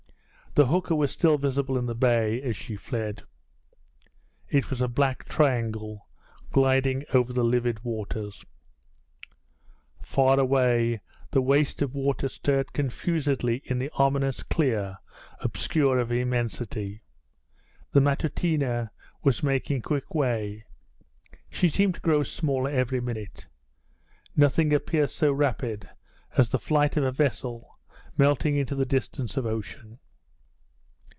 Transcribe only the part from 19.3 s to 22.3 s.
making quick way. She seemed to grow